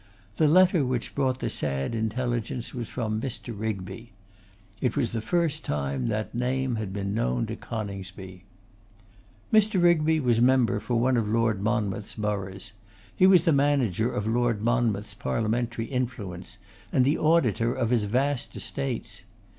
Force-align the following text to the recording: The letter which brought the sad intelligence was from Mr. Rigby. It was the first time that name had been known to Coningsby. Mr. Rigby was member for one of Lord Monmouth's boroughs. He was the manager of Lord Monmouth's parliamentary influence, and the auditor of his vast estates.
The 0.37 0.47
letter 0.47 0.83
which 0.83 1.13
brought 1.13 1.41
the 1.41 1.49
sad 1.51 1.93
intelligence 1.93 2.73
was 2.73 2.89
from 2.89 3.21
Mr. 3.21 3.53
Rigby. 3.55 4.13
It 4.81 4.97
was 4.97 5.11
the 5.11 5.21
first 5.21 5.63
time 5.63 6.07
that 6.07 6.33
name 6.33 6.77
had 6.77 6.91
been 6.91 7.13
known 7.13 7.45
to 7.45 7.55
Coningsby. 7.55 8.43
Mr. 9.53 9.79
Rigby 9.79 10.19
was 10.19 10.41
member 10.41 10.79
for 10.79 10.95
one 10.99 11.17
of 11.17 11.27
Lord 11.29 11.61
Monmouth's 11.61 12.15
boroughs. 12.15 12.71
He 13.15 13.27
was 13.27 13.45
the 13.45 13.53
manager 13.53 14.11
of 14.11 14.25
Lord 14.25 14.63
Monmouth's 14.63 15.13
parliamentary 15.13 15.85
influence, 15.85 16.57
and 16.91 17.05
the 17.05 17.19
auditor 17.19 17.71
of 17.71 17.91
his 17.91 18.05
vast 18.05 18.55
estates. 18.55 19.21